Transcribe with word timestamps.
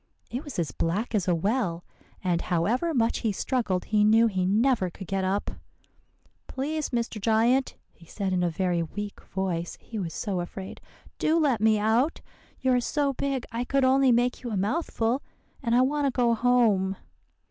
It 0.31 0.43
was 0.43 0.57
as 0.57 0.71
black 0.71 1.13
as 1.13 1.27
a 1.27 1.35
well; 1.35 1.83
and 2.23 2.41
however 2.41 2.91
much 2.91 3.19
he 3.19 3.31
struggled, 3.31 3.85
he 3.85 4.03
knew 4.03 4.25
he 4.25 4.47
never 4.47 4.89
could 4.89 5.05
get 5.05 5.23
up. 5.23 5.51
"'Please, 6.47 6.89
Mr. 6.89 7.21
Giant,' 7.21 7.75
he 7.93 8.07
said 8.07 8.33
in 8.33 8.41
a 8.41 8.49
very 8.49 8.81
weak 8.81 9.21
voice, 9.23 9.77
he 9.79 9.99
was 9.99 10.15
so 10.15 10.39
afraid, 10.39 10.81
'do 11.19 11.37
let 11.37 11.61
me 11.61 11.77
out. 11.77 12.19
You 12.61 12.73
are 12.73 12.81
so 12.81 13.13
big 13.13 13.45
I 13.51 13.63
could 13.63 13.85
only 13.85 14.11
make 14.11 14.41
you 14.41 14.49
a 14.49 14.57
mouthful, 14.57 15.21
and 15.61 15.75
I 15.75 15.81
want 15.81 16.07
to 16.07 16.11
go 16.11 16.33
home. 16.33 16.95